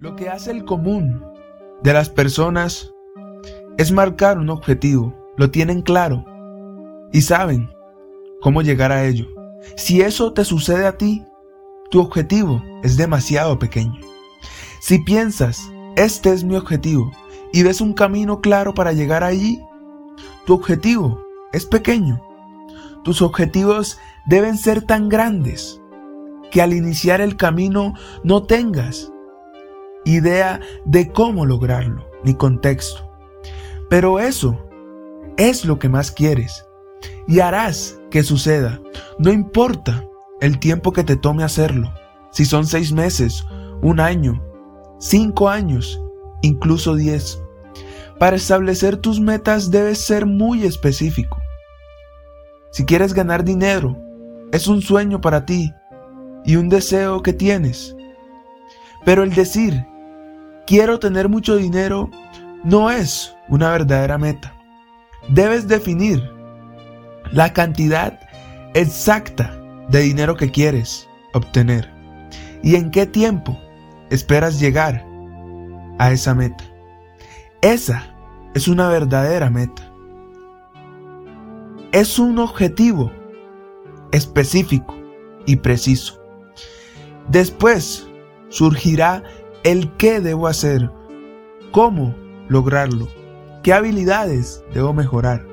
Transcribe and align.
Lo 0.00 0.14
que 0.14 0.28
hace 0.28 0.52
el 0.52 0.64
común 0.64 1.24
de 1.82 1.92
las 1.92 2.08
personas 2.08 2.94
es 3.78 3.90
marcar 3.90 4.38
un 4.38 4.48
objetivo, 4.48 5.12
lo 5.36 5.50
tienen 5.50 5.82
claro 5.82 6.24
y 7.12 7.22
saben 7.22 7.68
cómo 8.40 8.62
llegar 8.62 8.92
a 8.92 9.04
ello. 9.06 9.26
Si 9.76 10.00
eso 10.00 10.32
te 10.32 10.44
sucede 10.44 10.86
a 10.86 10.96
ti, 10.96 11.24
tu 11.90 12.00
objetivo 12.00 12.62
es 12.84 12.96
demasiado 12.96 13.58
pequeño. 13.58 13.98
Si 14.80 15.00
piensas, 15.00 15.68
este 15.96 16.32
es 16.32 16.44
mi 16.44 16.54
objetivo, 16.54 17.10
y 17.52 17.64
ves 17.64 17.80
un 17.80 17.92
camino 17.92 18.40
claro 18.40 18.74
para 18.74 18.92
llegar 18.92 19.24
allí, 19.24 19.60
tu 20.46 20.54
objetivo 20.54 21.20
es 21.52 21.66
pequeño. 21.66 22.22
Tus 23.02 23.20
objetivos 23.20 23.98
deben 24.26 24.58
ser 24.58 24.80
tan 24.80 25.08
grandes 25.08 25.80
que 26.52 26.62
al 26.62 26.72
iniciar 26.72 27.20
el 27.20 27.36
camino 27.36 27.94
no 28.22 28.44
tengas 28.44 29.12
idea 30.16 30.60
de 30.84 31.10
cómo 31.12 31.46
lograrlo, 31.46 32.08
ni 32.24 32.34
contexto. 32.34 33.10
Pero 33.88 34.20
eso 34.20 34.68
es 35.36 35.64
lo 35.64 35.78
que 35.78 35.88
más 35.88 36.10
quieres 36.10 36.64
y 37.26 37.40
harás 37.40 37.98
que 38.10 38.22
suceda. 38.22 38.80
No 39.18 39.32
importa 39.32 40.04
el 40.40 40.58
tiempo 40.58 40.92
que 40.92 41.04
te 41.04 41.16
tome 41.16 41.44
hacerlo, 41.44 41.92
si 42.30 42.44
son 42.44 42.66
seis 42.66 42.92
meses, 42.92 43.44
un 43.82 44.00
año, 44.00 44.42
cinco 44.98 45.48
años, 45.48 46.00
incluso 46.42 46.94
diez. 46.94 47.42
Para 48.18 48.36
establecer 48.36 48.96
tus 48.96 49.20
metas 49.20 49.70
debes 49.70 49.98
ser 49.98 50.26
muy 50.26 50.64
específico. 50.64 51.38
Si 52.70 52.84
quieres 52.84 53.14
ganar 53.14 53.44
dinero, 53.44 53.96
es 54.52 54.66
un 54.66 54.82
sueño 54.82 55.20
para 55.20 55.46
ti 55.46 55.72
y 56.44 56.56
un 56.56 56.68
deseo 56.68 57.22
que 57.22 57.32
tienes. 57.32 57.94
Pero 59.04 59.22
el 59.22 59.34
decir, 59.34 59.86
quiero 60.68 60.98
tener 60.98 61.30
mucho 61.30 61.56
dinero, 61.56 62.10
no 62.62 62.90
es 62.90 63.34
una 63.48 63.70
verdadera 63.70 64.18
meta. 64.18 64.54
Debes 65.30 65.66
definir 65.66 66.22
la 67.32 67.54
cantidad 67.54 68.20
exacta 68.74 69.58
de 69.88 70.00
dinero 70.00 70.36
que 70.36 70.50
quieres 70.50 71.08
obtener 71.32 71.90
y 72.62 72.76
en 72.76 72.90
qué 72.90 73.06
tiempo 73.06 73.58
esperas 74.10 74.60
llegar 74.60 75.02
a 75.98 76.12
esa 76.12 76.34
meta. 76.34 76.62
Esa 77.62 78.14
es 78.54 78.68
una 78.68 78.90
verdadera 78.90 79.48
meta. 79.48 79.90
Es 81.92 82.18
un 82.18 82.38
objetivo 82.38 83.10
específico 84.12 84.94
y 85.46 85.56
preciso. 85.56 86.20
Después 87.30 88.06
surgirá 88.50 89.22
el 89.64 89.92
qué 89.96 90.20
debo 90.20 90.46
hacer, 90.46 90.90
cómo 91.72 92.14
lograrlo, 92.48 93.08
qué 93.62 93.72
habilidades 93.72 94.64
debo 94.72 94.92
mejorar. 94.92 95.46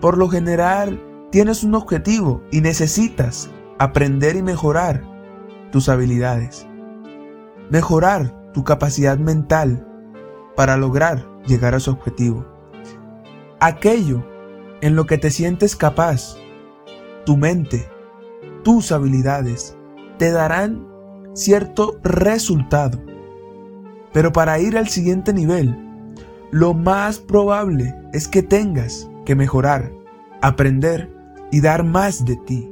Por 0.00 0.18
lo 0.18 0.28
general, 0.28 1.00
tienes 1.30 1.62
un 1.62 1.74
objetivo 1.74 2.42
y 2.50 2.60
necesitas 2.60 3.50
aprender 3.78 4.36
y 4.36 4.42
mejorar 4.42 5.02
tus 5.70 5.88
habilidades. 5.88 6.66
Mejorar 7.70 8.52
tu 8.52 8.64
capacidad 8.64 9.18
mental 9.18 9.86
para 10.56 10.76
lograr 10.76 11.26
llegar 11.46 11.74
a 11.74 11.80
su 11.80 11.90
objetivo. 11.90 12.46
Aquello 13.60 14.24
en 14.80 14.96
lo 14.96 15.06
que 15.06 15.18
te 15.18 15.30
sientes 15.30 15.76
capaz, 15.76 16.36
tu 17.24 17.36
mente, 17.36 17.88
tus 18.64 18.92
habilidades, 18.92 19.76
te 20.18 20.30
darán 20.32 20.86
cierto 21.34 21.98
resultado. 22.02 22.98
Pero 24.12 24.32
para 24.32 24.58
ir 24.58 24.76
al 24.76 24.88
siguiente 24.88 25.32
nivel, 25.32 25.76
lo 26.50 26.74
más 26.74 27.18
probable 27.18 27.94
es 28.12 28.28
que 28.28 28.42
tengas 28.42 29.08
que 29.24 29.34
mejorar, 29.34 29.90
aprender 30.42 31.10
y 31.50 31.60
dar 31.60 31.84
más 31.84 32.24
de 32.24 32.36
ti. 32.36 32.71